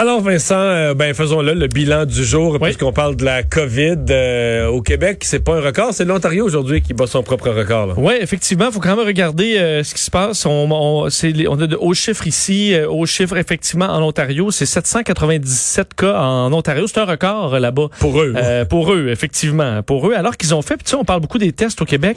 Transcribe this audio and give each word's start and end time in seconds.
Alors 0.00 0.22
Vincent, 0.22 0.54
euh, 0.54 0.94
ben 0.94 1.12
faisons-le 1.12 1.52
le 1.52 1.66
bilan 1.66 2.06
du 2.06 2.24
jour 2.24 2.58
puisqu'on 2.58 2.90
parle 2.90 3.16
de 3.16 3.24
la 3.26 3.42
COVID 3.42 3.98
euh, 4.08 4.66
au 4.68 4.80
Québec. 4.80 5.24
C'est 5.26 5.44
pas 5.44 5.56
un 5.56 5.60
record, 5.60 5.92
c'est 5.92 6.06
l'Ontario 6.06 6.42
aujourd'hui 6.42 6.80
qui 6.80 6.94
bat 6.94 7.06
son 7.06 7.22
propre 7.22 7.50
record. 7.50 7.92
Oui, 7.98 8.14
effectivement, 8.18 8.68
il 8.68 8.72
faut 8.72 8.80
quand 8.80 8.96
même 8.96 9.04
regarder 9.06 9.58
euh, 9.58 9.84
ce 9.84 9.94
qui 9.94 10.00
se 10.00 10.10
passe. 10.10 10.46
On, 10.46 10.70
on, 10.70 11.04
on 11.04 11.60
a 11.60 11.66
de 11.66 11.76
hauts 11.76 11.92
chiffres 11.92 12.26
ici, 12.26 12.74
hauts 12.88 13.04
chiffres 13.04 13.36
effectivement 13.36 13.88
en 13.88 14.02
Ontario. 14.02 14.50
C'est 14.50 14.64
797 14.64 15.92
cas 15.92 16.18
en 16.18 16.50
Ontario, 16.50 16.86
c'est 16.86 17.00
un 17.00 17.04
record 17.04 17.58
là-bas. 17.58 17.88
Pour 17.98 18.22
eux. 18.22 18.34
pour 18.70 18.94
eux, 18.94 19.08
effectivement, 19.10 19.82
pour 19.82 20.08
eux. 20.08 20.14
Alors 20.14 20.38
qu'ils 20.38 20.54
ont 20.54 20.62
fait, 20.62 20.78
tu 20.78 20.84
sais, 20.86 20.96
on 20.96 21.04
parle 21.04 21.20
beaucoup 21.20 21.36
des 21.36 21.52
tests 21.52 21.82
au 21.82 21.84
Québec 21.84 22.16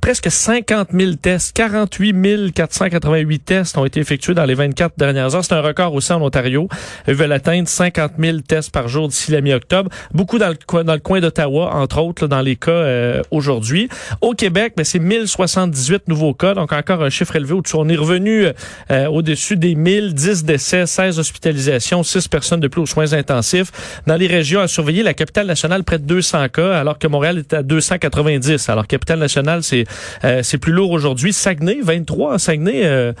presque 0.00 0.30
50 0.30 0.88
000 0.92 1.14
tests, 1.14 1.56
48 1.56 2.52
488 2.54 3.38
tests 3.40 3.78
ont 3.78 3.84
été 3.84 4.00
effectués 4.00 4.34
dans 4.34 4.44
les 4.44 4.54
24 4.54 4.94
dernières 4.98 5.34
heures. 5.34 5.44
C'est 5.44 5.54
un 5.54 5.60
record 5.60 5.94
aussi 5.94 6.12
en 6.12 6.22
Ontario. 6.22 6.68
Ils 7.08 7.14
veulent 7.14 7.32
atteindre 7.32 7.68
50 7.68 8.12
000 8.18 8.38
tests 8.40 8.70
par 8.70 8.88
jour 8.88 9.08
d'ici 9.08 9.30
la 9.32 9.40
mi-octobre. 9.40 9.90
Beaucoup 10.12 10.38
dans 10.38 10.48
le 10.48 10.56
coin, 10.66 10.84
dans 10.84 10.94
le 10.94 11.00
coin 11.00 11.20
d'Ottawa, 11.20 11.74
entre 11.74 12.00
autres, 12.00 12.26
dans 12.26 12.40
les 12.40 12.56
cas 12.56 12.70
euh, 12.70 13.22
aujourd'hui. 13.30 13.88
Au 14.20 14.32
Québec, 14.34 14.74
ben, 14.76 14.84
c'est 14.84 14.98
1078 14.98 16.08
nouveaux 16.08 16.34
cas, 16.34 16.54
donc 16.54 16.72
encore 16.72 17.02
un 17.02 17.10
chiffre 17.10 17.36
élevé. 17.36 17.54
Où 17.54 17.62
on 17.74 17.88
est 17.88 17.96
revenu 17.96 18.46
euh, 18.90 19.06
au-dessus 19.06 19.56
des 19.56 19.74
1010 19.74 20.44
décès, 20.44 20.86
16 20.86 21.18
hospitalisations, 21.18 22.02
6 22.02 22.28
personnes 22.28 22.60
de 22.60 22.68
plus 22.68 22.82
aux 22.82 22.86
soins 22.86 23.12
intensifs. 23.12 24.00
Dans 24.06 24.16
les 24.16 24.26
régions 24.26 24.60
à 24.60 24.68
surveiller, 24.68 25.02
la 25.02 25.14
capitale 25.14 25.46
nationale 25.46 25.84
près 25.84 25.98
de 25.98 26.04
200 26.04 26.48
cas, 26.48 26.78
alors 26.78 26.98
que 26.98 27.06
Montréal 27.06 27.38
est 27.38 27.52
à 27.54 27.62
290. 27.62 28.68
Alors 28.68 28.86
capitale 28.86 29.18
nationale, 29.18 29.62
c'est 29.62 29.81
euh, 30.24 30.42
c'est 30.42 30.58
plus 30.58 30.72
lourd 30.72 30.90
aujourd'hui. 30.90 31.32
Saguenay, 31.32 31.80
23. 31.82 32.38
Saguenay, 32.38 32.84
euh, 32.84 33.12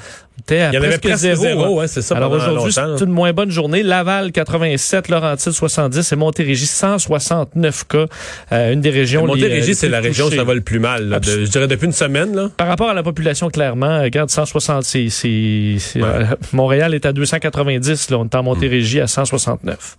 il 0.50 0.56
y 0.56 0.76
avait 0.76 0.98
presque 0.98 1.26
zéro. 1.36 1.80
Hein. 1.80 1.86
c'est 1.86 2.02
ça. 2.02 2.16
Alors 2.16 2.32
aujourd'hui, 2.32 2.72
c'est 2.72 3.04
une 3.04 3.10
moins 3.10 3.32
bonne 3.32 3.50
journée. 3.50 3.82
Laval 3.82 4.32
87, 4.32 5.08
Laurentide 5.08 5.52
70 5.52 6.12
et 6.12 6.16
Montérégie 6.16 6.66
169 6.66 7.84
cas. 7.88 8.06
Euh, 8.52 8.72
une 8.72 8.80
des 8.80 8.90
régions. 8.90 9.26
Montérégie, 9.26 9.74
c'est 9.74 9.88
la 9.88 10.00
région 10.00 10.26
où 10.26 10.30
ça 10.30 10.44
va 10.44 10.54
le 10.54 10.60
plus 10.60 10.78
mal. 10.78 11.20
je 11.22 11.44
dirais 11.50 11.68
depuis 11.68 11.86
une 11.86 11.92
semaine. 11.92 12.34
Là. 12.34 12.50
Par 12.56 12.66
rapport 12.66 12.88
à 12.88 12.94
la 12.94 13.02
population, 13.02 13.50
clairement, 13.50 14.02
regarde 14.02 14.30
160. 14.30 14.84
C'est, 14.84 15.08
euh, 15.96 16.24
Montréal 16.52 16.94
est 16.94 17.06
à 17.06 17.12
290. 17.12 18.10
Là, 18.10 18.18
on 18.18 18.24
est 18.24 18.34
en 18.34 18.42
Montérégie 18.42 19.00
à 19.00 19.06
169. 19.06 19.96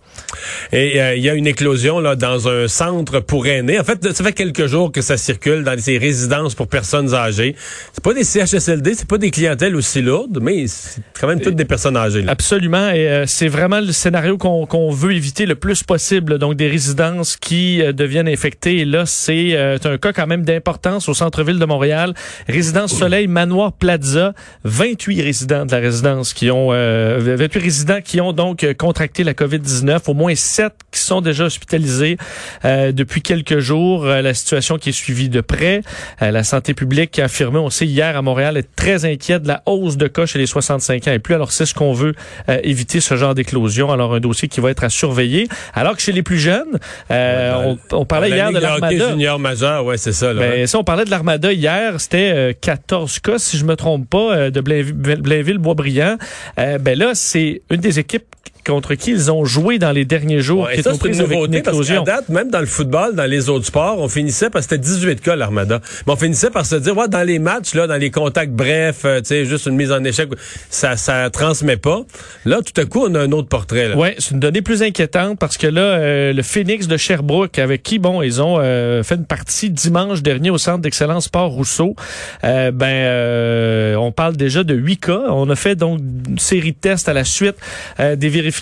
Et 0.72 1.00
euh, 1.00 1.14
il 1.16 1.22
y 1.22 1.28
a 1.28 1.34
une 1.34 1.46
éclosion 1.46 2.00
là 2.00 2.16
dans 2.16 2.48
un 2.48 2.68
centre 2.68 3.20
pour 3.20 3.46
aînés. 3.46 3.78
En 3.78 3.84
fait, 3.84 4.12
ça 4.12 4.24
fait 4.24 4.32
quelques 4.32 4.66
jours 4.66 4.92
que 4.92 5.00
ça 5.00 5.16
circule 5.16 5.64
dans 5.64 5.78
ces 5.78 5.98
résidences 5.98 6.54
pour 6.54 6.68
personnes 6.68 7.14
âgées. 7.14 7.56
C'est 7.92 8.02
pas 8.02 8.14
des 8.14 8.24
CHSLD, 8.24 8.94
c'est 8.94 9.08
pas 9.08 9.18
des 9.18 9.30
clientèles 9.30 9.76
aussi 9.76 10.02
lourdes 10.02 10.33
mais 10.40 10.66
c'est 10.66 11.02
quand 11.18 11.26
même 11.26 11.40
toutes 11.40 11.56
des 11.56 11.64
personnes 11.64 11.96
âgées. 11.96 12.24
Absolument, 12.28 12.90
et 12.90 13.08
euh, 13.08 13.26
c'est 13.26 13.48
vraiment 13.48 13.80
le 13.80 13.92
scénario 13.92 14.38
qu'on 14.38 14.90
veut 14.90 15.12
éviter 15.12 15.46
le 15.46 15.54
plus 15.54 15.82
possible. 15.82 16.38
Donc 16.38 16.54
des 16.54 16.68
résidences 16.68 17.36
qui 17.36 17.82
euh, 17.82 17.92
deviennent 17.92 18.28
infectées. 18.28 18.78
Et 18.78 18.84
là, 18.84 19.06
c'est 19.06 19.50
euh, 19.54 19.78
un 19.84 19.98
cas 19.98 20.12
quand 20.12 20.26
même 20.26 20.44
d'importance 20.44 21.08
au 21.08 21.14
centre-ville 21.14 21.58
de 21.58 21.64
Montréal. 21.64 22.14
Résidence 22.48 22.92
Soleil 22.92 23.26
Manoir 23.26 23.72
Plaza, 23.72 24.34
28 24.64 25.22
résidents 25.22 25.66
de 25.66 25.72
la 25.72 25.78
résidence 25.78 26.32
qui 26.32 26.50
ont 26.50 26.70
28 26.70 27.58
résidents 27.58 28.00
qui 28.02 28.20
ont 28.20 28.32
donc 28.32 28.66
contracté 28.78 29.24
la 29.24 29.32
COVID-19, 29.32 29.98
au 30.06 30.14
moins 30.14 30.34
7 30.34 30.72
qui 30.83 30.83
sont 31.04 31.20
déjà 31.20 31.44
hospitalisés 31.44 32.16
depuis 32.64 33.22
quelques 33.22 33.58
jours. 33.58 34.04
la 34.04 34.34
situation 34.34 34.78
qui 34.78 34.90
est 34.90 34.92
suivie 34.92 35.28
de 35.28 35.40
près. 35.40 35.82
la 36.20 36.44
santé 36.44 36.74
publique 36.74 37.18
a 37.18 37.24
affirmé, 37.24 37.58
on 37.58 37.70
sait 37.70 37.86
hier 37.86 38.16
à 38.16 38.22
Montréal, 38.22 38.56
est 38.56 38.74
très 38.76 39.04
inquiète 39.04 39.42
de 39.42 39.48
la 39.48 39.62
hausse 39.66 39.96
de 39.96 40.06
cas 40.06 40.26
chez 40.26 40.38
les 40.38 40.46
65 40.46 41.08
ans 41.08 41.12
et 41.12 41.18
plus. 41.18 41.34
Alors, 41.34 41.52
c'est 41.52 41.66
ce 41.66 41.74
qu'on 41.74 41.92
veut 41.92 42.14
euh, 42.48 42.58
éviter, 42.62 43.00
ce 43.00 43.16
genre 43.16 43.34
d'éclosion. 43.34 43.90
Alors, 43.90 44.14
un 44.14 44.20
dossier 44.20 44.48
qui 44.48 44.60
va 44.60 44.70
être 44.70 44.84
à 44.84 44.90
surveiller. 44.90 45.48
Alors 45.74 45.96
que 45.96 46.02
chez 46.02 46.12
les 46.12 46.22
plus 46.22 46.38
jeunes, 46.38 46.78
euh, 47.10 47.74
on, 47.92 48.04
parlait 48.04 48.30
hier 48.30 48.52
de 48.52 48.58
l'Armada. 48.58 49.10
junior 49.10 49.38
majeur, 49.38 49.84
ouais, 49.84 49.96
c'est 49.96 50.12
ça. 50.12 50.32
Là, 50.32 50.40
ben, 50.40 50.66
si 50.66 50.76
on 50.76 50.84
parlait 50.84 51.04
de 51.04 51.10
l'Armada 51.10 51.52
hier, 51.52 52.00
c'était 52.00 52.56
14 52.60 53.16
euh, 53.16 53.32
cas, 53.32 53.38
si 53.38 53.58
je 53.58 53.64
me 53.64 53.76
trompe 53.76 54.08
pas, 54.08 54.50
de 54.50 54.60
Blainville-Boisbriand. 54.60 56.16
ben 56.56 56.98
là, 56.98 57.12
c'est 57.14 57.62
une 57.70 57.80
des 57.80 57.98
équipes 57.98 58.24
contre 58.64 58.94
qui 58.94 59.12
ils 59.12 59.30
ont 59.30 59.44
joué 59.44 59.78
dans 59.78 59.92
les 59.92 60.04
derniers 60.04 60.40
jours. 60.40 60.64
Ouais, 60.64 60.82
ça, 60.82 60.92
c'est 60.94 61.08
une 61.08 61.18
nouveauté 61.18 61.62
parce 61.62 61.86
qu'à 61.86 62.00
date, 62.00 62.28
même 62.28 62.50
dans 62.50 62.60
le 62.60 62.66
football, 62.66 63.14
dans 63.14 63.24
les 63.24 63.48
autres 63.48 63.66
sports, 63.66 63.98
on 63.98 64.08
finissait 64.08 64.50
parce 64.50 64.66
que 64.66 64.74
c'était 64.74 64.84
18 64.84 65.20
cas 65.20 65.36
l'Armada. 65.36 65.80
Mais 66.06 66.12
on 66.12 66.16
finissait 66.16 66.50
par 66.50 66.66
se 66.66 66.76
dire, 66.76 66.96
ouais, 66.96 67.08
dans 67.08 67.22
les 67.22 67.38
matchs, 67.38 67.74
là, 67.74 67.86
dans 67.86 67.96
les 67.96 68.10
contacts 68.10 68.52
brefs, 68.52 69.04
euh, 69.04 69.20
tu 69.20 69.26
sais, 69.26 69.44
juste 69.44 69.66
une 69.66 69.76
mise 69.76 69.92
en 69.92 70.02
échec, 70.04 70.28
ça, 70.70 70.96
ça 70.96 71.28
transmet 71.30 71.76
pas. 71.76 72.02
Là, 72.44 72.60
tout 72.62 72.78
à 72.80 72.84
coup, 72.84 73.04
on 73.06 73.14
a 73.14 73.20
un 73.20 73.32
autre 73.32 73.48
portrait. 73.48 73.92
Oui, 73.94 74.08
c'est 74.18 74.32
une 74.32 74.40
donnée 74.40 74.62
plus 74.62 74.82
inquiétante 74.82 75.38
parce 75.38 75.56
que 75.56 75.66
là, 75.66 75.82
euh, 75.82 76.32
le 76.32 76.42
Phoenix 76.42 76.86
de 76.86 76.96
Sherbrooke, 76.96 77.58
avec 77.58 77.82
qui, 77.82 77.98
bon, 77.98 78.22
ils 78.22 78.40
ont 78.40 78.56
euh, 78.58 79.02
fait 79.02 79.16
une 79.16 79.26
partie 79.26 79.70
dimanche 79.70 80.22
dernier 80.22 80.50
au 80.50 80.58
Centre 80.58 80.80
d'excellence 80.80 81.24
Sport 81.24 81.50
Rousseau, 81.52 81.94
ben, 82.42 83.96
on 83.96 84.12
parle 84.12 84.36
déjà 84.36 84.64
de 84.64 84.74
8 84.74 84.96
cas. 84.98 85.22
On 85.28 85.48
a 85.50 85.56
fait 85.56 85.74
donc 85.74 86.00
une 86.28 86.38
série 86.38 86.72
de 86.72 86.76
tests 86.76 87.08
à 87.08 87.12
la 87.12 87.24
suite 87.24 87.56
des 87.98 88.28
vérifications 88.28 88.53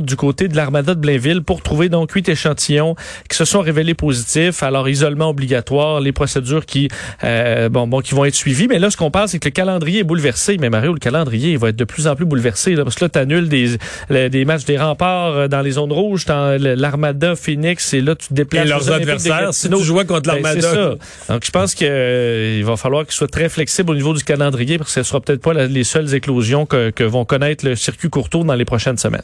du 0.00 0.16
côté 0.16 0.48
de 0.48 0.56
l'Armada 0.56 0.94
de 0.94 1.00
Blainville 1.00 1.42
pour 1.42 1.62
trouver 1.62 1.88
donc 1.88 2.12
huit 2.12 2.28
échantillons 2.28 2.94
qui 3.28 3.36
se 3.36 3.44
sont 3.44 3.60
révélés 3.60 3.94
positifs. 3.94 4.62
Alors 4.62 4.88
isolement 4.88 5.30
obligatoire, 5.30 6.00
les 6.00 6.12
procédures 6.12 6.64
qui 6.66 6.88
euh, 7.24 7.68
bon 7.68 7.86
bon 7.86 8.00
qui 8.00 8.14
vont 8.14 8.24
être 8.24 8.34
suivies. 8.34 8.68
Mais 8.68 8.78
là, 8.78 8.90
ce 8.90 8.96
qu'on 8.96 9.10
parle, 9.10 9.28
c'est 9.28 9.38
que 9.38 9.48
le 9.48 9.52
calendrier 9.52 10.00
est 10.00 10.04
bouleversé. 10.04 10.56
Mais 10.58 10.70
Mario, 10.70 10.92
le 10.92 10.98
calendrier 10.98 11.52
il 11.52 11.58
va 11.58 11.70
être 11.70 11.76
de 11.76 11.84
plus 11.84 12.06
en 12.06 12.14
plus 12.14 12.24
bouleversé 12.24 12.74
là, 12.74 12.84
parce 12.84 12.96
que 12.96 13.04
là, 13.04 13.08
t'annules 13.08 13.48
des 13.48 13.78
des 14.10 14.44
matchs 14.44 14.64
des 14.64 14.78
remparts 14.78 15.36
euh, 15.36 15.48
dans 15.48 15.60
les 15.60 15.72
zones 15.72 15.92
rouges, 15.92 16.24
l'Armada, 16.26 17.34
Phoenix, 17.36 17.94
et 17.94 18.00
là 18.00 18.14
tu 18.14 18.28
te 18.28 18.34
déplaces. 18.34 18.66
Et 18.66 18.68
leurs 18.68 18.90
adversaires, 18.90 19.52
si 19.52 19.68
tu 19.68 19.82
jouais 19.82 20.04
contre 20.04 20.32
ben, 20.32 20.42
l'Armada. 20.42 20.96
Donc 21.28 21.44
je 21.44 21.50
pense 21.50 21.74
qu'il 21.74 21.88
euh, 21.90 22.62
va 22.64 22.76
falloir 22.76 23.04
qu'ils 23.04 23.14
soient 23.14 23.28
très 23.28 23.48
flexibles 23.48 23.90
au 23.90 23.94
niveau 23.94 24.14
du 24.14 24.24
calendrier 24.24 24.78
parce 24.78 24.94
que 24.94 25.02
ce 25.02 25.08
sera 25.08 25.20
peut-être 25.20 25.42
pas 25.42 25.52
les 25.54 25.84
seules 25.84 26.14
éclosions 26.14 26.66
que, 26.66 26.90
que 26.90 27.04
vont 27.04 27.24
connaître 27.24 27.66
le 27.66 27.76
circuit 27.76 28.08
courtour 28.08 28.44
dans 28.44 28.54
les 28.54 28.64
prochaines 28.64 28.98
semaines. 28.98 29.22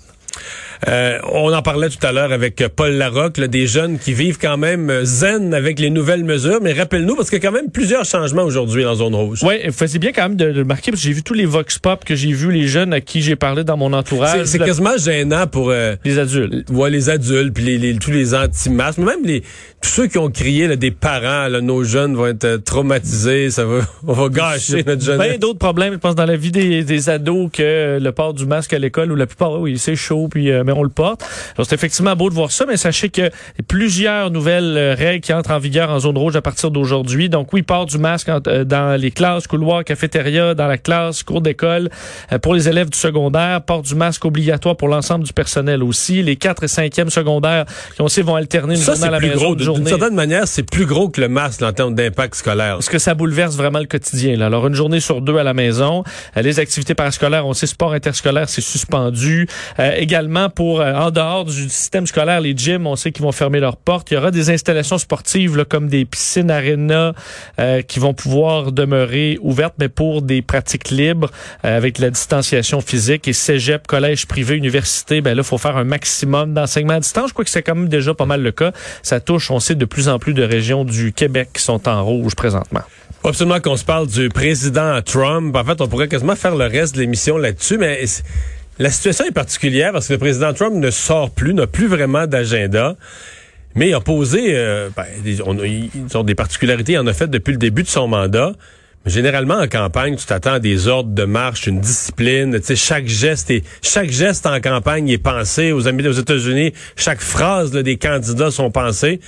Euh, 0.86 1.18
on 1.32 1.52
en 1.52 1.62
parlait 1.62 1.88
tout 1.88 2.04
à 2.06 2.12
l'heure 2.12 2.32
avec 2.32 2.62
Paul 2.74 2.92
Larocque, 2.92 3.40
des 3.40 3.66
jeunes 3.66 3.98
qui 3.98 4.12
vivent 4.12 4.38
quand 4.38 4.56
même 4.56 5.04
zen 5.04 5.52
avec 5.54 5.80
les 5.80 5.90
nouvelles 5.90 6.24
mesures. 6.24 6.60
Mais 6.62 6.72
rappelle-nous, 6.72 7.16
parce 7.16 7.30
qu'il 7.30 7.42
y 7.42 7.46
a 7.46 7.48
quand 7.48 7.54
même 7.54 7.70
plusieurs 7.70 8.04
changements 8.04 8.44
aujourd'hui 8.44 8.84
en 8.84 8.94
zone 8.94 9.14
rouge. 9.14 9.40
Oui, 9.42 9.56
faisait 9.72 9.98
bien 9.98 10.12
quand 10.12 10.22
même 10.22 10.36
de, 10.36 10.44
le 10.44 10.64
marquer, 10.64 10.90
parce 10.90 11.02
que 11.02 11.08
j'ai 11.08 11.14
vu 11.14 11.22
tous 11.22 11.34
les 11.34 11.46
vox 11.46 11.78
pop 11.78 12.04
que 12.04 12.14
j'ai 12.14 12.32
vu, 12.32 12.52
les 12.52 12.68
jeunes 12.68 12.92
à 12.92 13.00
qui 13.00 13.22
j'ai 13.22 13.36
parlé 13.36 13.64
dans 13.64 13.76
mon 13.76 13.92
entourage. 13.92 14.44
C'est 14.44 14.58
quasiment 14.58 14.96
gênant 14.96 15.46
pour... 15.46 15.70
Euh, 15.70 15.96
les 16.04 16.18
adultes. 16.18 16.70
Ouais, 16.70 16.90
les 16.90 17.10
adultes, 17.10 17.54
puis 17.54 17.78
les, 17.78 17.98
tous 17.98 18.10
les 18.10 18.34
anti-masques, 18.34 18.98
même 18.98 19.24
les 19.24 19.42
tous 19.80 19.90
ceux 19.90 20.06
qui 20.08 20.18
ont 20.18 20.30
crié, 20.30 20.66
là, 20.66 20.76
des 20.76 20.90
parents, 20.90 21.48
là, 21.48 21.60
nos 21.60 21.84
jeunes 21.84 22.16
vont 22.16 22.26
être 22.26 22.44
euh, 22.44 22.58
traumatisés, 22.58 23.50
ça 23.50 23.64
va, 23.64 23.80
on 24.06 24.12
va 24.12 24.28
gâcher 24.28 24.82
notre 24.84 25.02
jeunesse. 25.02 25.28
Plein 25.28 25.38
d'autres 25.38 25.58
problèmes, 25.58 25.92
je 25.94 25.98
pense, 25.98 26.14
dans 26.14 26.26
la 26.26 26.36
vie 26.36 26.50
des, 26.50 26.82
des 26.82 27.10
ados 27.10 27.50
que 27.52 27.98
le 28.00 28.12
port 28.12 28.34
du 28.34 28.46
masque 28.46 28.72
à 28.72 28.78
l'école, 28.78 29.12
où 29.12 29.14
la 29.14 29.26
plupart, 29.26 29.60
oui, 29.60 29.78
c'est 29.78 29.96
chaud, 29.96 30.27
puis 30.28 30.50
mais 30.64 30.72
on 30.72 30.82
le 30.82 30.88
porte. 30.88 31.24
C'est 31.56 31.72
effectivement 31.72 32.14
beau 32.16 32.30
de 32.30 32.34
voir 32.34 32.50
ça, 32.50 32.64
mais 32.66 32.76
sachez 32.76 33.08
que 33.08 33.30
plusieurs 33.66 34.30
nouvelles 34.30 34.76
euh, 34.76 34.94
règles 34.94 35.20
qui 35.20 35.32
entrent 35.32 35.50
en 35.50 35.58
vigueur 35.58 35.90
en 35.90 35.98
zone 35.98 36.16
rouge 36.16 36.36
à 36.36 36.42
partir 36.42 36.70
d'aujourd'hui. 36.70 37.28
Donc, 37.28 37.52
oui, 37.52 37.62
port 37.62 37.86
du 37.86 37.98
masque 37.98 38.28
euh, 38.28 38.64
dans 38.64 39.00
les 39.00 39.10
classes, 39.10 39.46
couloirs, 39.46 39.84
cafétéria, 39.84 40.54
dans 40.54 40.66
la 40.66 40.78
classe, 40.78 41.22
cours 41.22 41.40
d'école. 41.40 41.90
Euh, 42.32 42.38
pour 42.38 42.54
les 42.54 42.68
élèves 42.68 42.90
du 42.90 42.98
secondaire, 42.98 43.62
port 43.62 43.82
du 43.82 43.94
masque 43.94 44.24
obligatoire 44.24 44.76
pour 44.76 44.88
l'ensemble 44.88 45.24
du 45.24 45.32
personnel 45.32 45.82
aussi. 45.82 46.22
Les 46.22 46.36
4 46.36 46.64
et 46.64 46.66
5e 46.66 47.10
secondaires 47.10 47.64
qui 47.94 48.02
aussi 48.02 48.22
vont 48.22 48.36
alterner 48.36 48.74
une 48.74 48.80
journée 48.80 49.04
à 49.06 49.10
la 49.10 49.20
maison. 49.20 49.54
D'une 49.54 49.86
certaine 49.86 50.14
manière, 50.14 50.46
c'est 50.46 50.62
plus 50.62 50.86
gros 50.86 51.08
que 51.08 51.20
le 51.20 51.28
masque 51.28 51.62
en 51.62 51.72
termes 51.72 51.94
d'impact 51.94 52.34
scolaire. 52.34 52.74
Parce 52.74 52.88
que 52.88 52.98
ça 52.98 53.14
bouleverse 53.14 53.56
vraiment 53.56 53.78
le 53.80 53.86
quotidien. 53.86 54.36
Là. 54.36 54.46
Alors, 54.46 54.66
une 54.66 54.74
journée 54.74 55.00
sur 55.00 55.20
deux 55.20 55.36
à 55.36 55.42
la 55.42 55.54
maison. 55.54 56.04
les 56.36 56.60
activités 56.60 56.94
parascolaires, 56.94 57.46
on 57.46 57.54
sait, 57.54 57.66
sport 57.66 57.92
interscolaire, 57.92 58.48
c'est 58.48 58.60
suspendu. 58.60 59.48
Également 60.08 60.48
pour, 60.48 60.80
euh, 60.80 60.94
en 60.94 61.10
dehors 61.10 61.44
du 61.44 61.68
système 61.68 62.06
scolaire, 62.06 62.40
les 62.40 62.56
gyms, 62.56 62.86
on 62.86 62.96
sait 62.96 63.12
qu'ils 63.12 63.24
vont 63.24 63.32
fermer 63.32 63.60
leurs 63.60 63.76
portes. 63.76 64.10
Il 64.10 64.14
y 64.14 64.16
aura 64.16 64.30
des 64.30 64.48
installations 64.48 64.96
sportives 64.96 65.54
là, 65.54 65.66
comme 65.66 65.88
des 65.88 66.06
piscines 66.06 66.50
aréna 66.50 67.12
euh, 67.60 67.82
qui 67.82 67.98
vont 67.98 68.14
pouvoir 68.14 68.72
demeurer 68.72 69.36
ouvertes, 69.42 69.74
mais 69.78 69.90
pour 69.90 70.22
des 70.22 70.40
pratiques 70.40 70.88
libres 70.88 71.30
avec 71.62 71.98
la 71.98 72.08
distanciation 72.08 72.80
physique. 72.80 73.28
Et 73.28 73.34
cégep, 73.34 73.86
collège 73.86 74.26
privé, 74.26 74.56
université, 74.56 75.20
ben 75.20 75.36
là, 75.36 75.42
faut 75.42 75.58
faire 75.58 75.76
un 75.76 75.84
maximum 75.84 76.54
d'enseignement 76.54 76.94
à 76.94 77.00
distance. 77.00 77.28
Je 77.28 77.32
crois 77.34 77.44
que 77.44 77.50
c'est 77.50 77.62
quand 77.62 77.74
même 77.74 77.90
déjà 77.90 78.14
pas 78.14 78.24
mal 78.24 78.40
le 78.40 78.52
cas. 78.52 78.72
Ça 79.02 79.20
touche, 79.20 79.50
on 79.50 79.60
sait, 79.60 79.74
de 79.74 79.84
plus 79.84 80.08
en 80.08 80.18
plus 80.18 80.32
de 80.32 80.42
régions 80.42 80.86
du 80.86 81.12
Québec 81.12 81.50
qui 81.52 81.62
sont 81.62 81.86
en 81.86 82.02
rouge 82.02 82.34
présentement. 82.34 82.80
Absolument 83.24 83.60
qu'on 83.60 83.76
se 83.76 83.84
parle 83.84 84.06
du 84.06 84.30
président 84.30 85.02
Trump. 85.02 85.54
En 85.54 85.64
fait, 85.64 85.82
on 85.82 85.88
pourrait 85.88 86.08
quasiment 86.08 86.36
faire 86.36 86.54
le 86.54 86.64
reste 86.64 86.94
de 86.94 87.00
l'émission 87.00 87.36
là-dessus, 87.36 87.76
mais 87.76 88.04
la 88.78 88.90
situation 88.90 89.24
est 89.24 89.32
particulière 89.32 89.92
parce 89.92 90.08
que 90.08 90.12
le 90.12 90.18
président 90.18 90.52
Trump 90.52 90.74
ne 90.74 90.90
sort 90.90 91.30
plus, 91.30 91.54
n'a 91.54 91.66
plus 91.66 91.86
vraiment 91.86 92.26
d'agenda. 92.26 92.96
Mais 93.74 93.90
il 93.90 93.94
a 93.94 94.00
posé, 94.00 94.56
euh, 94.56 94.88
ben, 94.96 95.04
des, 96.24 96.34
particularités, 96.34 96.92
il 96.92 96.98
en 96.98 97.06
a 97.06 97.12
fait 97.12 97.28
depuis 97.28 97.52
le 97.52 97.58
début 97.58 97.82
de 97.82 97.88
son 97.88 98.08
mandat. 98.08 98.52
Mais 99.04 99.12
généralement, 99.12 99.54
en 99.54 99.68
campagne, 99.68 100.16
tu 100.16 100.26
t'attends 100.26 100.54
à 100.54 100.58
des 100.58 100.88
ordres 100.88 101.10
de 101.10 101.24
marche, 101.24 101.66
une 101.66 101.80
discipline. 101.80 102.58
Tu 102.58 102.66
sais, 102.66 102.76
chaque 102.76 103.06
geste 103.06 103.50
est, 103.50 103.64
chaque 103.82 104.10
geste 104.10 104.46
en 104.46 104.60
campagne 104.60 105.08
est 105.08 105.18
pensé. 105.18 105.72
Aux, 105.72 105.86
aux 105.86 106.12
États-Unis, 106.12 106.72
chaque 106.96 107.20
phrase 107.20 107.70
des 107.70 107.96
candidats 107.98 108.50
sont 108.50 108.70
pensées. 108.70 109.20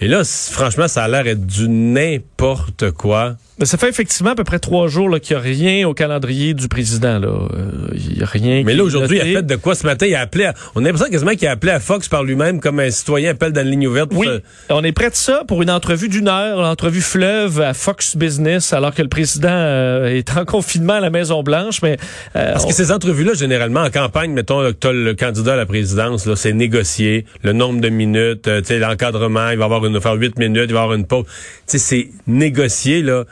Et 0.00 0.08
là, 0.08 0.22
franchement, 0.24 0.88
ça 0.88 1.04
a 1.04 1.08
l'air 1.08 1.24
d'être 1.24 1.46
du 1.46 1.68
n'importe 1.68 2.90
quoi. 2.92 3.36
Mais 3.60 3.66
ça 3.66 3.76
fait 3.76 3.90
effectivement 3.90 4.30
à 4.30 4.34
peu 4.34 4.42
près 4.42 4.58
trois 4.58 4.88
jours 4.88 5.20
qu'il 5.20 5.36
n'y 5.36 5.42
a 5.42 5.44
rien 5.44 5.86
au 5.86 5.92
calendrier 5.92 6.54
du 6.54 6.66
président. 6.66 7.18
Là. 7.18 7.28
Euh, 7.28 7.90
il 7.92 8.16
n'y 8.16 8.22
a 8.22 8.26
rien. 8.26 8.62
Mais 8.64 8.72
là, 8.72 8.82
aujourd'hui, 8.82 9.18
il 9.18 9.36
a 9.36 9.40
fait 9.40 9.46
de 9.46 9.56
quoi 9.56 9.74
ce 9.74 9.84
matin? 9.84 10.06
Il 10.06 10.14
a 10.14 10.20
appelé 10.20 10.46
à, 10.46 10.54
on 10.74 10.80
a 10.82 10.84
l'impression 10.86 11.10
quasiment 11.10 11.32
qu'il 11.32 11.46
a 11.46 11.50
appelé 11.50 11.72
à 11.72 11.78
Fox 11.78 12.08
par 12.08 12.24
lui-même 12.24 12.58
comme 12.60 12.80
un 12.80 12.90
citoyen 12.90 13.32
appelle 13.32 13.52
dans 13.52 13.62
la 13.62 13.70
ligne 13.70 13.86
ouverte. 13.86 14.12
Oui, 14.14 14.26
on 14.70 14.82
est 14.82 14.92
prêt 14.92 15.10
de 15.10 15.14
ça 15.14 15.44
pour 15.46 15.60
une 15.60 15.70
entrevue 15.70 16.08
d'une 16.08 16.28
heure, 16.28 16.62
l'entrevue 16.62 17.02
fleuve 17.02 17.60
à 17.60 17.74
Fox 17.74 18.16
Business, 18.16 18.72
alors 18.72 18.94
que 18.94 19.02
le 19.02 19.08
président 19.08 19.48
euh, 19.50 20.06
est 20.06 20.34
en 20.34 20.44
confinement 20.46 20.94
à 20.94 21.00
la 21.00 21.10
Maison-Blanche. 21.10 21.82
Mais 21.82 21.98
euh, 22.36 22.52
Parce 22.52 22.64
que 22.64 22.72
ces 22.72 22.90
entrevues-là, 22.90 23.34
généralement, 23.34 23.80
en 23.82 23.90
campagne, 23.90 24.32
mettons 24.32 24.62
que 24.62 24.72
tu 24.72 24.86
as 24.86 24.92
le 24.92 25.12
candidat 25.12 25.52
à 25.52 25.56
la 25.56 25.66
présidence, 25.66 26.24
là, 26.24 26.34
c'est 26.34 26.54
négocié, 26.54 27.26
le 27.42 27.52
nombre 27.52 27.82
de 27.82 27.90
minutes, 27.90 28.48
l'encadrement, 28.70 29.50
il 29.50 29.58
va 29.58 29.66
avoir 29.66 29.84
une 29.84 30.00
faire 30.00 30.14
huit 30.14 30.38
minutes, 30.38 30.66
il 30.68 30.72
va 30.72 30.84
avoir 30.84 30.96
une 30.96 31.06
pause. 31.06 31.26
c'est 31.66 32.08
négocié, 32.26 33.02
là. 33.02 33.24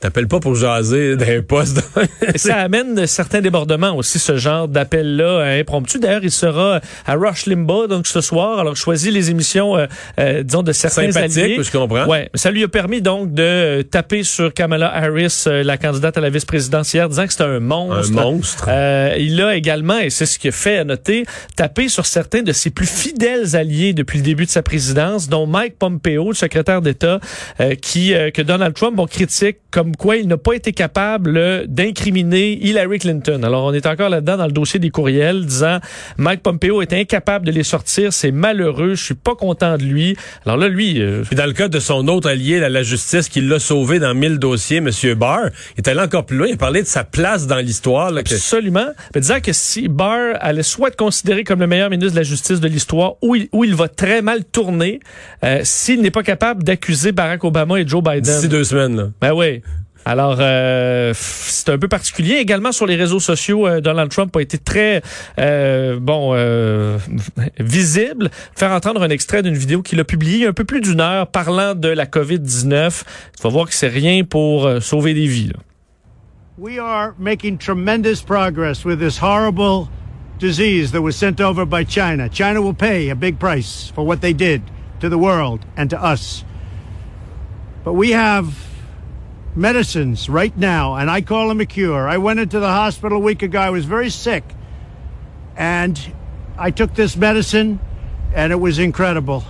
T'appelles 0.00 0.28
pas 0.28 0.40
pour 0.40 0.54
jaser 0.54 1.16
d'un 1.24 1.42
poste. 1.42 1.82
ça 2.36 2.56
amène 2.56 3.06
certains 3.06 3.40
débordements 3.40 3.96
aussi, 3.96 4.18
ce 4.18 4.36
genre 4.36 4.68
d'appel-là 4.68 5.58
impromptu. 5.60 5.98
D'ailleurs, 5.98 6.24
il 6.24 6.30
sera 6.30 6.80
à 7.06 7.14
Rush 7.14 7.46
Limbaugh, 7.46 7.88
donc 7.88 8.06
ce 8.06 8.20
soir. 8.20 8.58
Alors, 8.58 8.76
choisit 8.76 9.12
les 9.12 9.30
émissions, 9.30 9.76
euh, 9.76 9.86
euh, 10.18 10.42
disons, 10.42 10.62
de 10.62 10.72
certains 10.72 11.10
Sympathique, 11.10 11.38
alliés. 11.38 11.62
je 11.62 11.70
comprends. 11.70 12.06
Ouais, 12.06 12.28
ça 12.34 12.50
lui 12.50 12.62
a 12.64 12.68
permis 12.68 13.00
donc 13.00 13.32
de 13.32 13.82
taper 13.82 14.22
sur 14.24 14.52
Kamala 14.52 14.92
Harris, 14.94 15.44
euh, 15.46 15.62
la 15.62 15.78
candidate 15.78 16.18
à 16.18 16.20
la 16.20 16.30
vice-présidentielle, 16.30 17.08
disant 17.08 17.26
que 17.26 17.32
c'était 17.32 17.44
un 17.44 17.60
monstre. 17.60 18.18
Un 18.18 18.22
monstre. 18.22 18.68
il 19.18 19.40
a 19.40 19.56
également, 19.56 19.98
et 19.98 20.10
c'est 20.10 20.26
ce 20.26 20.38
qui 20.38 20.48
a 20.48 20.52
fait 20.52 20.78
à 20.78 20.84
noter, 20.84 21.24
tapé 21.56 21.88
sur 21.88 22.06
certains 22.06 22.42
de 22.42 22.52
ses 22.52 22.70
plus 22.70 22.86
fidèles 22.90 23.56
alliés 23.56 23.92
depuis 23.92 24.18
le 24.18 24.24
début 24.24 24.44
de 24.44 24.50
sa 24.50 24.62
présidence, 24.62 25.28
dont 25.28 25.46
Mike 25.46 25.78
Pompeo, 25.78 26.28
le 26.28 26.34
secrétaire 26.34 26.82
d'État, 26.82 27.20
qui 27.80 28.12
que 28.34 28.42
Donald 28.42 28.74
Trump 28.74 28.98
on 28.98 29.06
critique 29.06 29.58
comme 29.70 29.93
quoi 29.96 30.16
il 30.16 30.28
n'a 30.28 30.36
pas 30.36 30.52
été 30.52 30.72
capable 30.72 31.66
d'incriminer 31.66 32.58
Hillary 32.60 32.98
Clinton. 32.98 33.42
Alors, 33.42 33.64
on 33.64 33.72
est 33.72 33.86
encore 33.86 34.08
là-dedans 34.08 34.36
dans 34.36 34.46
le 34.46 34.52
dossier 34.52 34.80
des 34.80 34.90
courriels, 34.90 35.44
disant 35.46 35.78
Mike 36.16 36.42
Pompeo 36.42 36.82
est 36.82 36.92
incapable 36.92 37.46
de 37.46 37.52
les 37.52 37.62
sortir, 37.62 38.12
c'est 38.12 38.30
malheureux, 38.30 38.94
je 38.94 39.04
suis 39.04 39.14
pas 39.14 39.34
content 39.34 39.76
de 39.76 39.82
lui. 39.82 40.16
Alors 40.46 40.56
là, 40.56 40.68
lui... 40.68 41.00
Euh... 41.00 41.24
dans 41.32 41.46
le 41.46 41.52
cas 41.52 41.68
de 41.68 41.78
son 41.78 42.08
autre 42.08 42.28
allié, 42.28 42.60
la, 42.60 42.82
justice, 42.82 43.28
qui 43.28 43.40
l'a 43.40 43.58
sauvé 43.58 43.98
dans 43.98 44.14
mille 44.14 44.38
dossiers, 44.38 44.78
M. 44.78 44.90
Barr, 45.16 45.50
il 45.76 45.78
est 45.78 45.88
allé 45.88 46.00
encore 46.00 46.26
plus 46.26 46.36
loin, 46.36 46.46
il 46.48 46.54
a 46.54 46.56
parlé 46.56 46.82
de 46.82 46.86
sa 46.86 47.04
place 47.04 47.46
dans 47.46 47.58
l'histoire. 47.58 48.16
Absolument. 48.16 48.86
Mais 49.14 49.20
disant 49.20 49.40
que 49.40 49.52
si 49.52 49.88
Barr 49.88 50.36
allait 50.40 50.62
soit 50.62 50.88
être 50.88 50.96
considéré 50.96 51.44
comme 51.44 51.60
le 51.60 51.66
meilleur 51.66 51.90
ministre 51.90 52.12
de 52.12 52.20
la 52.20 52.24
justice 52.24 52.60
de 52.60 52.68
l'histoire, 52.68 53.14
ou 53.22 53.34
il, 53.34 53.48
il 53.52 53.74
va 53.74 53.88
très 53.88 54.22
mal 54.22 54.44
tourner, 54.44 55.00
euh, 55.44 55.60
s'il 55.64 56.00
n'est 56.00 56.10
pas 56.10 56.22
capable 56.22 56.62
d'accuser 56.62 57.12
Barack 57.12 57.44
Obama 57.44 57.80
et 57.80 57.86
Joe 57.86 58.02
Biden. 58.02 58.22
D'ici 58.22 58.48
deux 58.48 58.64
semaines, 58.64 58.96
là. 58.96 59.08
Ben 59.20 59.32
oui. 59.32 59.62
Alors, 60.06 60.36
euh, 60.38 61.12
c'est 61.16 61.70
un 61.70 61.78
peu 61.78 61.88
particulier. 61.88 62.34
Également 62.34 62.72
sur 62.72 62.86
les 62.86 62.96
réseaux 62.96 63.20
sociaux, 63.20 63.66
euh, 63.66 63.80
Donald 63.80 64.10
Trump 64.10 64.36
a 64.36 64.42
été 64.42 64.58
très 64.58 65.02
euh, 65.38 65.98
bon 65.98 66.32
euh, 66.34 66.98
visible. 67.58 68.30
Faire 68.54 68.72
entendre 68.72 69.02
un 69.02 69.08
extrait 69.08 69.42
d'une 69.42 69.54
vidéo 69.54 69.82
qu'il 69.82 69.98
a 70.00 70.04
publiée 70.04 70.46
un 70.46 70.52
peu 70.52 70.64
plus 70.64 70.80
d'une 70.80 71.00
heure 71.00 71.28
parlant 71.28 71.74
de 71.74 71.88
la 71.88 72.04
COVID-19. 72.04 73.02
Tu 73.36 73.42
vas 73.42 73.48
voir 73.48 73.66
que 73.66 73.74
c'est 73.74 73.88
rien 73.88 74.24
pour 74.24 74.66
euh, 74.66 74.80
sauver 74.80 75.14
des 75.14 75.26
vies. 75.26 75.48
Là. 75.48 75.60
We 76.58 76.78
are 76.78 77.14
making 77.18 77.58
tremendous 77.58 78.22
progress 78.24 78.84
with 78.84 79.00
this 79.00 79.18
horrible 79.20 79.88
disease 80.38 80.92
that 80.92 81.00
was 81.00 81.12
sent 81.12 81.40
over 81.40 81.64
by 81.64 81.84
China. 81.84 82.28
China 82.28 82.60
will 82.60 82.74
pay 82.74 83.10
a 83.10 83.14
big 83.14 83.38
price 83.38 83.90
for 83.94 84.06
what 84.06 84.18
they 84.20 84.34
did 84.34 84.62
to 85.00 85.08
the 85.08 85.18
world 85.18 85.60
and 85.76 85.88
to 85.88 85.96
us. 85.96 86.44
But 87.84 87.94
we 87.94 88.12
have 88.12 88.63
medicines 89.56 90.28
right 90.28 90.56
now, 90.56 90.94
and 90.96 91.10
I 91.10 91.20
call 91.20 91.48
them 91.48 91.60
a 91.60 91.66
cure. 91.66 92.08
I 92.08 92.18
went 92.18 92.40
into 92.40 92.60
the 92.60 92.68
hospital 92.68 93.18
a 93.18 93.20
week 93.20 93.42
ago. 93.42 93.58
I 93.58 93.70
was 93.70 93.84
very 93.84 94.10
sick, 94.10 94.44
and 95.56 95.98
I 96.58 96.70
took 96.70 96.94
this 96.94 97.16
medicine, 97.16 97.78
and 98.34 98.52
it 98.52 98.60
was 98.60 98.78
incredible. 98.78 99.44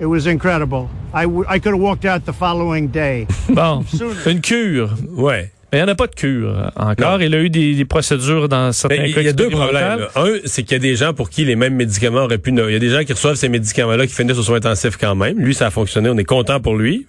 It 0.00 0.06
was 0.06 0.26
incredible. 0.26 0.88
I, 1.12 1.24
I 1.48 1.58
could 1.60 1.74
have 1.74 1.80
walked 1.80 2.04
out 2.04 2.24
the 2.24 2.32
following 2.32 2.88
day. 2.88 3.26
Bon, 3.48 3.84
une 4.26 4.40
cure. 4.40 4.90
Ouais. 5.16 5.50
Mais 5.72 5.80
il 5.80 5.84
n'y 5.84 5.90
en 5.90 5.92
a 5.92 5.96
pas 5.96 6.06
de 6.06 6.14
cure 6.14 6.72
encore. 6.76 7.18
Non. 7.18 7.24
Il 7.24 7.34
a 7.34 7.40
eu 7.40 7.50
des, 7.50 7.74
des 7.74 7.84
procédures 7.84 8.48
dans 8.48 8.72
certains 8.72 8.96
Mais 8.96 9.12
cas. 9.12 9.20
Il 9.20 9.26
y 9.26 9.28
a 9.28 9.32
deux 9.32 9.50
problèmes. 9.50 9.98
Là. 10.00 10.08
Un, 10.14 10.38
c'est 10.44 10.62
qu'il 10.62 10.72
y 10.72 10.76
a 10.76 10.78
des 10.78 10.94
gens 10.94 11.12
pour 11.14 11.30
qui 11.30 11.44
les 11.44 11.56
mêmes 11.56 11.74
médicaments 11.74 12.22
auraient 12.24 12.38
pu... 12.38 12.50
Il 12.50 12.72
y 12.72 12.76
a 12.76 12.78
des 12.78 12.90
gens 12.90 13.02
qui 13.02 13.12
reçoivent 13.12 13.34
ces 13.34 13.48
médicaments-là 13.48 14.06
qui 14.06 14.14
finissent 14.14 14.38
aux 14.38 14.44
soins 14.44 14.58
intensifs 14.58 14.96
quand 14.96 15.16
même. 15.16 15.36
Lui, 15.38 15.52
ça 15.52 15.66
a 15.66 15.70
fonctionné. 15.70 16.08
On 16.10 16.16
est 16.16 16.24
content 16.24 16.60
pour 16.60 16.76
lui. 16.76 17.06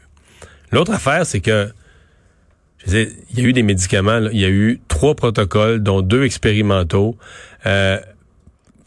L'autre 0.71 0.93
affaire, 0.93 1.27
c'est 1.27 1.41
que 1.41 1.69
il 2.87 3.09
y 3.35 3.41
a 3.41 3.43
eu 3.43 3.53
des 3.53 3.63
médicaments, 3.63 4.19
là. 4.19 4.29
il 4.31 4.39
y 4.39 4.45
a 4.45 4.49
eu 4.49 4.79
trois 4.87 5.15
protocoles, 5.15 5.81
dont 5.81 6.01
deux 6.01 6.23
expérimentaux, 6.23 7.15
euh, 7.65 7.99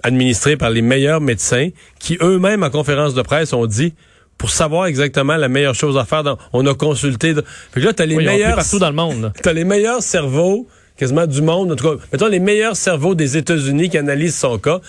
administrés 0.02 0.56
par 0.56 0.70
les 0.70 0.82
meilleurs 0.82 1.20
médecins, 1.20 1.70
qui 1.98 2.16
eux-mêmes, 2.20 2.62
en 2.62 2.70
conférence 2.70 3.14
de 3.14 3.22
presse, 3.22 3.52
ont 3.52 3.66
dit 3.66 3.94
pour 4.36 4.50
savoir 4.50 4.86
exactement 4.86 5.36
la 5.36 5.48
meilleure 5.48 5.74
chose 5.74 5.98
à 5.98 6.04
faire. 6.04 6.22
on 6.52 6.64
a 6.66 6.74
consulté. 6.74 7.34
Fait 7.72 7.80
que 7.80 7.86
là, 7.86 7.92
t'as 7.92 8.06
les 8.06 8.16
oui, 8.16 8.24
meilleurs 8.24 8.54
partout 8.54 8.78
dans 8.78 8.90
le 8.90 8.94
monde. 8.94 9.32
T'as 9.42 9.52
les 9.52 9.64
meilleurs 9.64 10.02
cerveaux 10.02 10.68
quasiment 10.96 11.26
du 11.26 11.42
monde. 11.42 11.72
En 11.72 11.76
tout 11.76 11.88
cas, 11.88 12.02
mettons 12.12 12.28
les 12.28 12.40
meilleurs 12.40 12.76
cerveaux 12.76 13.14
des 13.14 13.36
États-Unis 13.36 13.88
qui 13.88 13.98
analysent 13.98 14.36
son 14.36 14.58
cas. 14.58 14.80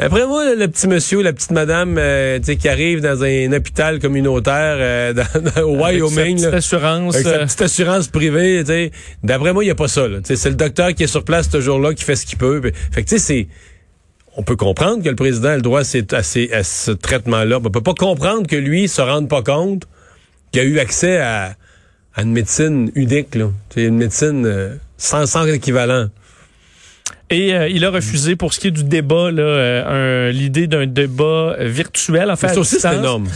Après 0.00 0.26
moi, 0.26 0.54
le 0.54 0.68
petit 0.68 0.86
monsieur, 0.86 1.22
la 1.22 1.32
petite 1.32 1.50
madame, 1.50 1.96
euh, 1.98 2.38
qui 2.38 2.68
arrive 2.68 3.00
dans 3.00 3.24
un 3.24 3.52
hôpital 3.52 3.98
communautaire 3.98 4.76
euh, 4.78 5.12
dans, 5.34 5.40
dans, 5.42 5.62
au 5.62 5.76
Wyoming, 5.76 6.38
sa 6.38 6.50
petite 6.50 6.54
assurance, 6.54 7.14
avec 7.16 7.26
sa 7.26 7.38
petite 7.40 7.62
assurance 7.62 8.06
privée, 8.06 8.92
d'après 9.24 9.52
moi, 9.52 9.64
il 9.64 9.66
y 9.66 9.70
a 9.70 9.74
pas 9.74 9.88
ça. 9.88 10.06
C'est 10.22 10.48
le 10.48 10.54
docteur 10.54 10.94
qui 10.94 11.02
est 11.02 11.08
sur 11.08 11.24
place 11.24 11.48
ce 11.50 11.60
jour-là 11.60 11.94
qui 11.94 12.04
fait 12.04 12.14
ce 12.14 12.26
qu'il 12.26 12.38
peut. 12.38 12.62
Fait 12.92 13.02
que 13.02 13.08
tu 13.08 13.18
sais, 13.18 13.18
c'est 13.18 13.48
on 14.36 14.44
peut 14.44 14.54
comprendre 14.54 15.02
que 15.02 15.08
le 15.08 15.16
président 15.16 15.48
a 15.48 15.56
le 15.56 15.62
droit 15.62 15.80
à, 15.80 15.84
ces, 15.84 16.06
à, 16.12 16.22
ces, 16.22 16.52
à 16.52 16.62
ce 16.62 16.92
traitement-là. 16.92 17.58
On 17.58 17.70
peut 17.70 17.80
pas 17.80 17.94
comprendre 17.94 18.46
que 18.46 18.54
lui 18.54 18.86
se 18.86 19.02
rende 19.02 19.28
pas 19.28 19.42
compte 19.42 19.88
qu'il 20.52 20.60
a 20.60 20.64
eu 20.64 20.78
accès 20.78 21.18
à, 21.18 21.56
à 22.14 22.22
une 22.22 22.30
médecine 22.30 22.92
unique, 22.94 23.34
là. 23.34 23.50
une 23.74 23.96
médecine 23.96 24.46
euh, 24.46 24.76
sans, 24.96 25.26
sans 25.26 25.44
équivalent. 25.46 26.06
Et 27.30 27.54
euh, 27.54 27.68
il 27.68 27.84
a 27.84 27.90
refusé 27.90 28.36
pour 28.36 28.54
ce 28.54 28.60
qui 28.60 28.68
est 28.68 28.72
du 28.72 28.84
débat 28.84 29.26
euh, 29.26 30.32
l'idée 30.32 30.66
d'un 30.66 30.86
débat 30.86 31.56
virtuel 31.60 32.30
en 32.30 32.36
fait. 32.36 32.48
Ça 32.48 32.60
aussi 32.60 32.80
c'est 32.80 32.94
énorme. 32.94 33.28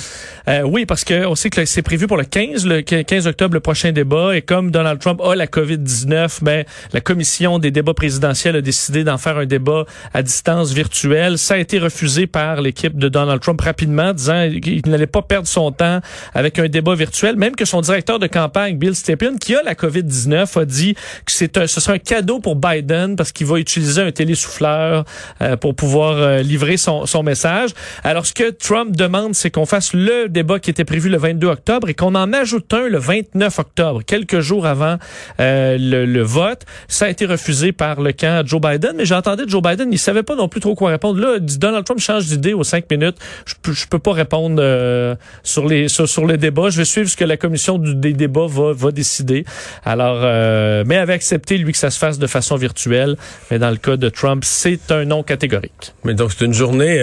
Euh, 0.48 0.62
oui, 0.62 0.86
parce 0.86 1.04
que 1.04 1.26
on 1.26 1.34
sait 1.34 1.50
que 1.50 1.64
c'est 1.64 1.82
prévu 1.82 2.06
pour 2.06 2.16
le 2.16 2.24
15, 2.24 2.66
le 2.66 2.80
15 2.80 3.26
octobre, 3.26 3.54
le 3.54 3.60
prochain 3.60 3.92
débat. 3.92 4.36
Et 4.36 4.42
comme 4.42 4.70
Donald 4.70 4.98
Trump 5.00 5.20
a 5.20 5.34
la 5.34 5.46
COVID-19, 5.46 6.42
ben, 6.42 6.64
la 6.92 7.00
commission 7.00 7.58
des 7.58 7.70
débats 7.70 7.94
présidentiels 7.94 8.56
a 8.56 8.60
décidé 8.60 9.04
d'en 9.04 9.18
faire 9.18 9.38
un 9.38 9.46
débat 9.46 9.84
à 10.14 10.22
distance 10.22 10.72
virtuelle. 10.72 11.38
Ça 11.38 11.54
a 11.54 11.58
été 11.58 11.78
refusé 11.78 12.26
par 12.26 12.60
l'équipe 12.60 12.98
de 12.98 13.08
Donald 13.08 13.40
Trump 13.40 13.60
rapidement, 13.60 14.12
disant 14.12 14.50
qu'il 14.62 14.82
n'allait 14.86 15.06
pas 15.06 15.22
perdre 15.22 15.46
son 15.46 15.70
temps 15.72 16.00
avec 16.34 16.58
un 16.58 16.68
débat 16.68 16.94
virtuel, 16.94 17.36
même 17.36 17.54
que 17.54 17.64
son 17.64 17.80
directeur 17.80 18.18
de 18.18 18.26
campagne, 18.26 18.76
Bill 18.76 18.94
Stepien, 18.94 19.36
qui 19.36 19.54
a 19.54 19.62
la 19.62 19.74
COVID-19, 19.74 20.60
a 20.60 20.64
dit 20.64 20.94
que 20.94 21.32
c'est 21.32 21.56
un, 21.58 21.66
ce 21.66 21.80
sera 21.80 21.94
un 21.94 21.98
cadeau 21.98 22.40
pour 22.40 22.56
Biden 22.56 23.16
parce 23.16 23.32
qu'il 23.32 23.46
va 23.46 23.58
utiliser 23.58 24.02
un 24.02 24.12
télésouffleur 24.12 25.04
euh, 25.40 25.56
pour 25.56 25.74
pouvoir 25.74 26.16
euh, 26.16 26.42
livrer 26.42 26.76
son, 26.76 27.06
son 27.06 27.22
message. 27.22 27.70
Alors, 28.02 28.26
ce 28.26 28.32
que 28.32 28.50
Trump 28.50 28.96
demande, 28.96 29.34
c'est 29.34 29.50
qu'on 29.50 29.66
fasse 29.66 29.92
le 29.92 30.28
débat 30.32 30.58
qui 30.58 30.70
était 30.70 30.84
prévu 30.84 31.08
le 31.08 31.18
22 31.18 31.46
octobre 31.46 31.88
et 31.88 31.94
qu'on 31.94 32.14
en 32.14 32.32
ajoute 32.32 32.72
un 32.74 32.88
le 32.88 32.98
29 32.98 33.58
octobre, 33.58 34.02
quelques 34.04 34.40
jours 34.40 34.66
avant 34.66 34.96
euh, 35.40 35.76
le, 35.78 36.22
vote. 36.22 36.64
Ça 36.88 37.06
a 37.06 37.08
été 37.08 37.26
refusé 37.26 37.72
par 37.72 38.00
le 38.00 38.12
camp 38.12 38.46
Joe 38.46 38.60
Biden, 38.60 38.92
mais 38.96 39.04
j'entendais 39.04 39.44
Joe 39.46 39.62
Biden, 39.62 39.88
il 39.92 39.98
savait 39.98 40.22
pas 40.22 40.34
non 40.34 40.48
plus 40.48 40.60
trop 40.60 40.74
quoi 40.74 40.90
répondre. 40.90 41.20
Là, 41.20 41.38
Donald 41.38 41.84
Trump 41.84 42.00
change 42.00 42.26
d'idée 42.26 42.54
aux 42.54 42.64
cinq 42.64 42.90
minutes. 42.90 43.16
Je 43.46 43.54
peux, 43.60 43.72
peux 43.90 43.98
pas 43.98 44.12
répondre 44.12 44.56
euh, 44.60 45.14
sur 45.42 45.66
les 45.66 45.88
sur, 45.88 46.08
sur 46.08 46.26
le 46.26 46.36
débat. 46.36 46.70
Je 46.70 46.78
vais 46.78 46.84
suivre 46.84 47.08
ce 47.08 47.16
que 47.16 47.24
la 47.24 47.36
commission 47.36 47.78
des 47.78 48.12
débats 48.12 48.46
va, 48.48 48.72
va 48.72 48.90
décider. 48.90 49.44
Alors, 49.84 50.20
euh, 50.22 50.84
mais 50.86 50.96
avait 50.96 51.12
accepté 51.12 51.58
lui 51.58 51.72
que 51.72 51.78
ça 51.78 51.90
se 51.90 51.98
fasse 51.98 52.18
de 52.18 52.26
façon 52.26 52.56
virtuelle. 52.56 53.16
Mais 53.50 53.58
dans 53.58 53.70
le 53.70 53.76
cas 53.76 53.96
de 53.96 54.08
Trump, 54.08 54.44
c'est 54.44 54.90
un 54.90 55.04
non 55.04 55.22
catégorique. 55.22 55.94
Mais 56.04 56.14
donc 56.14 56.32
c'est 56.32 56.44
une 56.44 56.54
journée, 56.54 56.98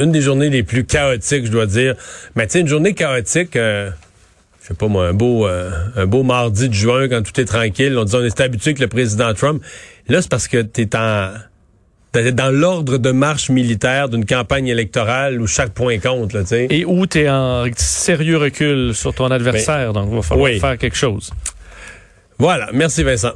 une 0.00 0.12
des 0.12 0.20
journées 0.20 0.50
les 0.50 0.62
plus 0.62 0.84
chaotiques, 0.84 1.46
je 1.46 1.50
dois 1.50 1.66
dire. 1.66 1.94
Mais 2.34 2.46
tu 2.46 2.52
sais, 2.52 2.60
une 2.60 2.68
journée 2.68 2.94
chaotique. 2.94 3.56
Euh, 3.56 3.90
je 4.62 4.68
sais 4.68 4.74
pas 4.74 4.88
moi, 4.88 5.08
un 5.08 5.14
beau, 5.14 5.46
euh, 5.46 5.70
un 5.96 6.06
beau 6.06 6.22
mardi 6.22 6.68
de 6.68 6.74
juin 6.74 7.08
quand 7.08 7.22
tout 7.22 7.40
est 7.40 7.46
tranquille. 7.46 7.96
On 7.96 8.04
dit 8.04 8.14
on 8.14 8.24
est 8.24 8.40
habitué 8.40 8.70
avec 8.70 8.80
le 8.80 8.88
président 8.88 9.32
Trump. 9.34 9.62
Là, 10.08 10.20
c'est 10.20 10.30
parce 10.30 10.48
que 10.48 10.62
t'es 10.62 10.94
en 10.96 11.32
T'es 12.12 12.32
dans 12.32 12.50
l'ordre 12.50 12.96
de 12.96 13.10
marche 13.10 13.50
militaire 13.50 14.08
d'une 14.08 14.24
campagne 14.24 14.68
électorale 14.68 15.42
où 15.42 15.46
chaque 15.46 15.74
point 15.74 15.98
compte, 15.98 16.32
là, 16.32 16.40
tu 16.40 16.48
sais. 16.48 16.66
Et 16.70 16.86
où 16.86 17.06
t'es 17.06 17.28
en 17.28 17.66
sérieux 17.76 18.38
recul 18.38 18.94
sur 18.94 19.12
ton 19.12 19.30
adversaire, 19.30 19.92
donc 19.92 20.08
il 20.10 20.16
va 20.16 20.22
falloir 20.22 20.50
faire 20.52 20.78
quelque 20.78 20.96
chose. 20.96 21.30
Voilà. 22.38 22.70
Merci, 22.72 23.02
Vincent. 23.02 23.32